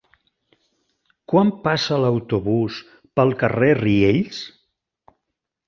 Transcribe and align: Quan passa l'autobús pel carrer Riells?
Quan 1.33 1.51
passa 1.67 1.99
l'autobús 2.05 2.81
pel 3.21 3.37
carrer 3.45 3.71
Riells? 3.83 4.43